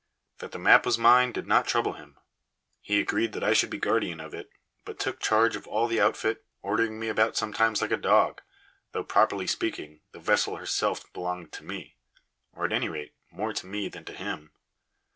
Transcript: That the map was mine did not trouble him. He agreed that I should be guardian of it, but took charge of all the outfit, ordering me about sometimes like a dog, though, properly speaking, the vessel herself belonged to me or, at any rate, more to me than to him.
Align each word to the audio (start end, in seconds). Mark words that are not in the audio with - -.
That 0.39 0.51
the 0.51 0.57
map 0.57 0.83
was 0.87 0.97
mine 0.97 1.31
did 1.31 1.45
not 1.45 1.67
trouble 1.67 1.93
him. 1.93 2.17
He 2.81 2.99
agreed 2.99 3.33
that 3.33 3.43
I 3.43 3.53
should 3.53 3.69
be 3.69 3.77
guardian 3.77 4.19
of 4.19 4.33
it, 4.33 4.49
but 4.83 4.97
took 4.97 5.19
charge 5.19 5.55
of 5.55 5.67
all 5.67 5.85
the 5.87 6.01
outfit, 6.01 6.43
ordering 6.63 6.99
me 6.99 7.07
about 7.07 7.37
sometimes 7.37 7.83
like 7.83 7.91
a 7.91 7.97
dog, 7.97 8.41
though, 8.93 9.03
properly 9.03 9.45
speaking, 9.45 10.01
the 10.11 10.17
vessel 10.19 10.55
herself 10.55 11.13
belonged 11.13 11.51
to 11.51 11.63
me 11.63 11.97
or, 12.51 12.65
at 12.65 12.73
any 12.73 12.89
rate, 12.89 13.13
more 13.29 13.53
to 13.53 13.67
me 13.67 13.89
than 13.89 14.03
to 14.05 14.13
him. 14.13 14.53